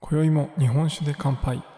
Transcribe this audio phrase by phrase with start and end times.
[0.00, 1.77] 今宵も日本酒で乾杯。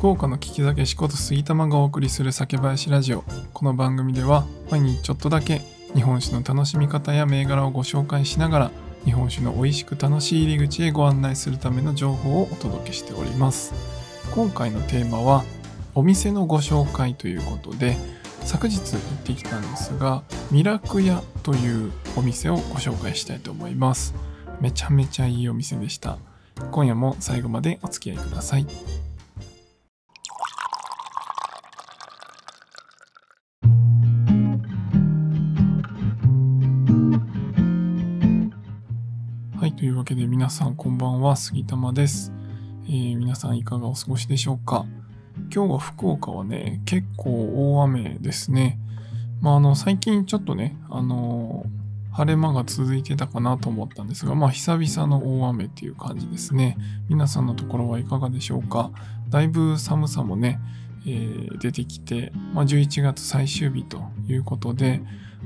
[0.00, 3.22] 福岡の聞き酒しこと杉玉がお送りする酒林ラジオ。
[3.52, 5.60] この番組では毎日ちょっとだけ
[5.94, 8.70] 日本酒の楽しみ方や銘柄をご紹介しながら
[9.04, 13.74] 日本酒の美味しく楽しい入り口へご案内するための情報をお届けしております。
[14.34, 15.44] 今回のテーマは
[15.94, 17.98] お店のご紹介ということで
[18.46, 24.14] 昨日行ってきたんですがミラク屋というお店をご紹介したいと思います。
[24.62, 26.16] めちゃめちゃいいお店でした。
[26.70, 28.66] 今夜も最後までお付き合いください。
[39.80, 42.34] というわけで皆さんこんばんは杉玉です、
[42.84, 44.84] えー皆さんいかがお過ごしでしょうか？
[45.50, 48.78] 今日は福岡はね、結構大雨ですね。
[49.40, 51.64] まあ、あの、最近ちょっとね、あの
[52.12, 56.76] 晴れ間が続いてたかなと思ったんですが、まあ、久々の大雨っていう感じですね。
[57.08, 58.90] 皆さんのところはいかがでしょうか？
[59.30, 60.60] だいぶ寒さもね、
[61.06, 65.00] えー出てきて、まあ、11月最終日ということで、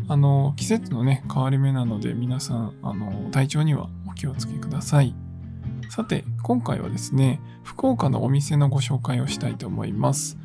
[0.08, 5.14] あの、季節のね、変わり目なので、皆さん、あの、体調には気をつけください。
[5.90, 10.36] さて、今回はですね、福岡のお店のご紹介をしたいと思います。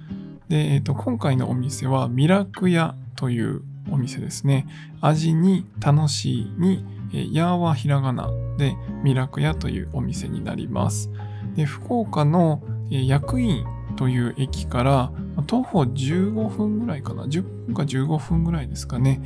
[0.48, 4.68] で、えっと今回のお店はミラク屋というお店ですね。
[5.02, 11.10] 味に楽しいに、えーやーはひらがなでミラク屋というお店になります。
[11.56, 15.12] で、福岡の、えー薬院という駅から
[15.46, 17.24] 徒歩15分ぐらいかな。
[17.24, 19.22] 10分か15分ぐらいですかね。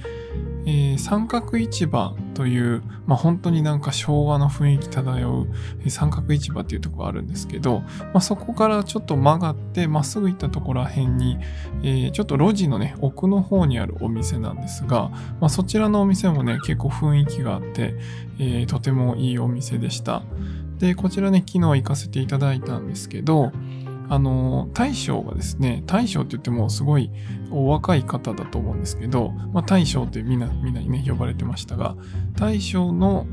[0.66, 11.38] えー三角市場という、まあ、本当になんか昭和の雰囲気漂う三角市場っていうとこがあるんですけど、まあ、そこからちょっと曲がってまっすぐ行ったところら辺に、
[11.84, 17.96] えーちょっと路地のね奥の方にあるお店なんですが、まあ、そちらのお店もね結構雰囲気があって、
[18.40, 20.24] えーとてもいいお店でした。
[20.78, 23.52] でこちらね昨日行かせていただいたんですけど
[24.10, 27.10] あの大将がですね大将って言ってもすごい
[27.52, 31.96] お若い方だと思うんですけど、まあ、大将ってみんなみんなにね呼ばれてましたが
[32.36, 33.28] 大将の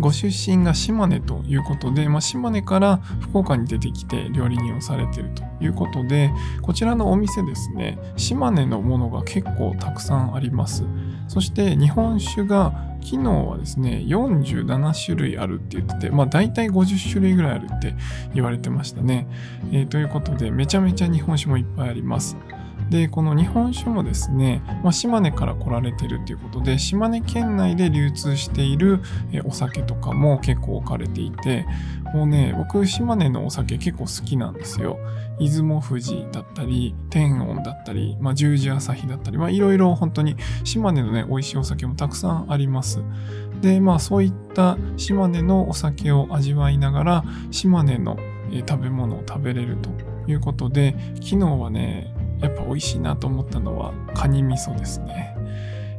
[0.00, 5.51] ご出身が島根ということで、まあ、島根から福岡に出てきて料理人をされてると。
[5.62, 6.30] いうことで
[6.60, 10.84] こちらのお店ですね島根のものが結構たくさんあります。
[11.28, 17.94] そして日本酒が昨日はですね47種類あるって言っててまあ大体50種類ぐらいあるって
[18.34, 19.26] 言われてましたね、
[19.72, 22.36] えーということでめちゃめちゃ日本酒もいっぱいあります。
[22.90, 29.00] でこの日本酒もですね、まあ、島根から来られてるということで島根県内で流通している
[29.44, 31.66] お酒とかも結構置かれていて
[32.14, 34.98] もうね僕島根のお酒結構好きなんですよ。
[35.38, 43.02] 出雲富士だったり天音だったり、まあ、十字朝日だったりいろいろ本当に島根のね美味しいお酒もたくさんあります。
[43.60, 48.18] でまあそういった島根のお酒を味わいながら島根の
[48.68, 49.90] 食べ物を食べれると
[50.30, 55.36] いうことで昨日はねやっぱ美味しいなと思ったのはカニ味噌ですね。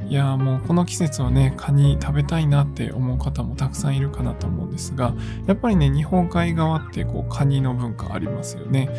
[0.08, 5.16] いやもうこの季節はねカニ食べたいなって思う方もたくさんいるかなと思うんですが
[5.48, 8.90] やっぱりね日本海側ってこうカニの文化ありますよね。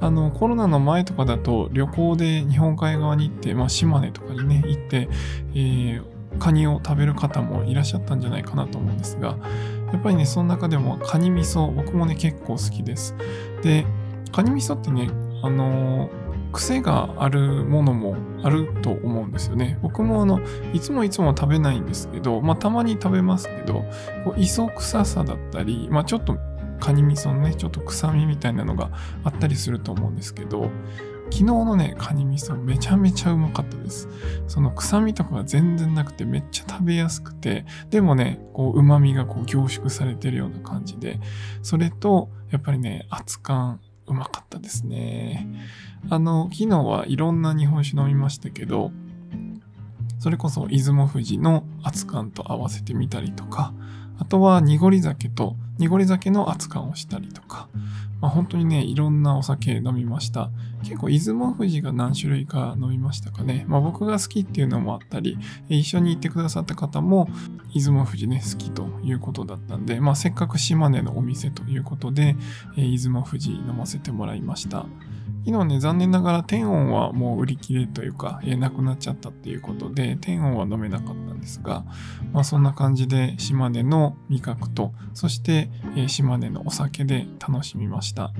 [0.00, 5.08] あのコロナの前とかだと旅行で日本海側に行って、まあ、島根とかにね行って、
[5.54, 9.38] えーカニを食べる方もいらっしゃったんじゃないかなと思うんですが
[9.90, 13.14] やっぱりねその中でもカニ味噌僕もね結構好きです。
[13.62, 13.86] で
[14.32, 15.08] カニ味噌ってね
[15.42, 19.78] あのー癖があるものもあると思うんですよね。
[19.82, 20.40] 僕もあの
[20.72, 23.84] いつもいつも食べないんですけど、まあ、たまに食べますけど
[24.24, 26.38] こう磯臭さだったり、まあ、ちょっと
[26.80, 28.90] カニ味噌のねちょっと臭みみたいなのが
[29.24, 30.70] あったりすると思うんですけど
[31.30, 34.08] 昨日のねカニ味噌めちゃめちゃうまかったです
[34.46, 41.20] その臭みとかが全然なくてめっちゃ食べやすくてでもねこう旨味がこう凝縮されてるような感じで
[41.62, 45.48] それとやっぱりね熱燗うまかったですね
[46.08, 48.92] あの昨日はいろんな日本酒飲みましたけど
[50.18, 53.72] それこそ出雲富士の熱燗と合わせてみたりとか
[54.18, 57.68] あとは濁り酒と濁り酒の熱燗をしたりとか、
[58.20, 60.50] まあ、本当にねいろんなお酒飲みました。
[60.82, 65.36] 結構出雲富士が何種類か飲みましたかね、まあ、僕が好きっていうのもあったり
[65.68, 67.28] 一緒に行ってくださった方も
[67.74, 72.36] 出雲富士ね好きということだったんで、まあ、せっかく島根のお店ということで、
[72.76, 74.86] 出雲富士飲ませてもらいました。
[75.46, 81.84] 昨日ね、残念ながら天音はもう売り切れというか、えー、なくなっちゃったっていうことで、天音は飲めなかったんですが、
[82.32, 88.32] まあそんな感じで島根の味覚と、そして、えー、島根のお酒で楽しみました。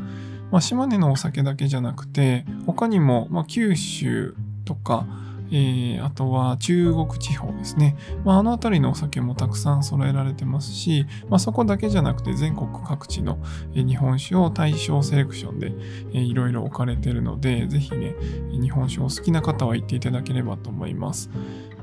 [0.51, 5.07] まあ、島根のお酒だけじゃなくて、他にも、まあ、九州とか、
[5.51, 7.97] えー、あとは中国地方ですね。
[8.25, 13.39] まあ、あの辺りのお酒もたくさん揃えられてますし、まあ、そこだけじゃなくて全国各地の
[13.75, 15.73] 日本酒を対象セレクションで
[16.13, 18.15] いろいろ置かれてるので、ぜひね、
[18.53, 21.31] 日本酒を好きな方は行っていただければと思います。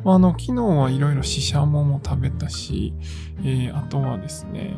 [0.04, 2.94] まあ、あの昨日はいろいろししゃもも食べたし、
[3.39, 4.75] えー、あとはですね、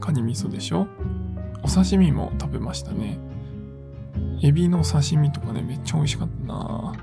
[0.00, 0.88] カニ味噌でしょ？
[1.62, 3.18] お刺身も食べましたね。
[4.42, 6.94] エビの刺身とかね、めっちゃ美味しかったな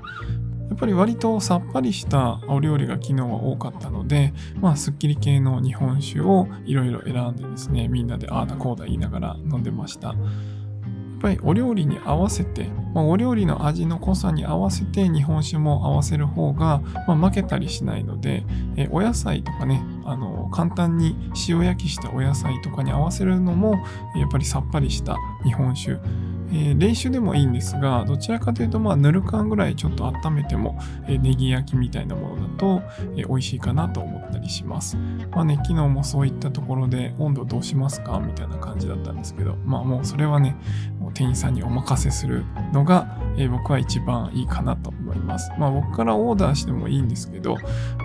[0.76, 10.08] っぱり割とさっぱりしたお料理が昨日は多かったので、まあ、すっきり系の日本酒をいろいろ選んでですね、みんなでああだこうだ言いながら飲んでました。
[10.08, 10.16] やっ
[11.18, 12.64] ぱりお料理に合わせて、
[12.94, 18.44] まあ、お料理の味の濃さに合わせて日本酒も合わせる方が、まあ、負けたりしないので、
[18.76, 21.16] えお野菜とかね、あの簡単に
[21.48, 23.82] 塩焼きしたお野菜とかに合わせるのも
[24.14, 25.96] やっぱりさっぱりした日本酒
[26.50, 32.82] えー、練習でもいいんですが、どちらかというと、まあ、ぬる感ぐらいちょっと温めても、えー、ネギ焼きみたいなものだと、
[33.16, 34.96] えー、美味しいかなと思ったりします。
[35.32, 38.20] まあね、昨日もそういったところで、温度どうしますか？
[38.20, 40.56] みたいな感じだったんですけど、まあもうそれはね、
[40.98, 45.50] もう店員さんにお任せするのが、え僕は一番いいかなと思います。
[45.58, 47.56] まあ僕からオーダーしてもいいんですけど、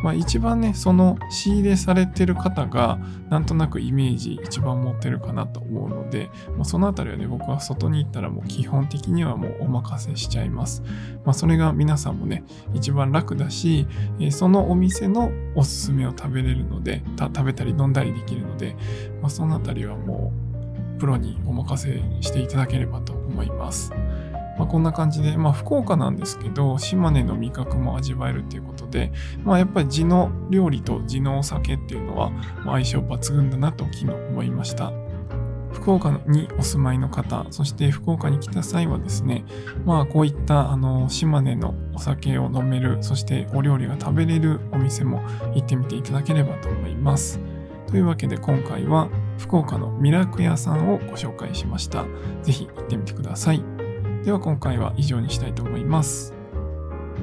[0.03, 2.99] まあ一番ね、その仕入れされてる方が、
[3.29, 10.83] なんとなくイメージ一番持ってるかなと思うので、まあ、そのあたりはね、僕は外に行ったらもう基本的にはもうお任せしちゃいます。
[11.23, 12.43] まあ、それが皆さんもね、
[12.73, 13.87] 一番楽だし、
[14.19, 18.75] えそのお店のおすすめを食べれるので、食べたり飲んだりできるので、
[19.21, 20.33] まあ、そのあたりはも
[20.97, 23.91] うプロにお任せしていただければと思います。
[24.61, 29.11] まあ、こんな感じで、まあ、福岡なんですけど、島根の味覚も味わえるということで、
[29.43, 32.31] まあ、やっぱり地の料理と地のお酒っていうのは、
[32.63, 34.93] 相性抜群だなと昨日思いました。
[35.73, 39.45] 福岡にお住まいの方、そして福岡に来た際はですね、
[39.83, 45.23] まあこういったあの島根のお酒を飲める、そしてお料理が食べれるお店も
[45.55, 47.39] 行ってみていただければと思います。
[47.87, 49.09] というわけで今回は
[49.39, 52.05] 福岡のミラク屋さんをご紹介しました。
[52.43, 53.70] ぜひ行ってみてください。
[54.23, 56.33] では今回は以上にしたいと思います。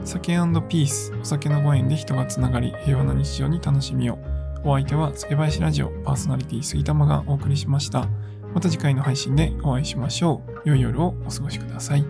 [0.05, 0.33] 酒
[0.69, 4.19] ピース、お酒のご縁で人がつながり、平和な日常に楽しみを。
[4.65, 8.07] お相手は、つけばやしラジオパーソナリティ杉玉がお送りしました。
[8.55, 10.69] また次回の配信でお会いしましょう。
[10.69, 12.05] 良い夜をお過ごしください。